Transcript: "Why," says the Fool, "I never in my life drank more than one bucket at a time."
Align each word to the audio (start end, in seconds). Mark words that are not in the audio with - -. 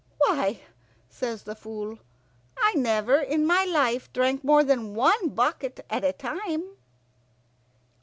"Why," 0.17 0.61
says 1.09 1.43
the 1.43 1.53
Fool, 1.53 1.99
"I 2.57 2.73
never 2.73 3.19
in 3.19 3.45
my 3.45 3.65
life 3.65 4.11
drank 4.11 4.43
more 4.43 4.63
than 4.63 4.95
one 4.95 5.29
bucket 5.29 5.85
at 5.91 6.03
a 6.03 6.11
time." 6.11 6.71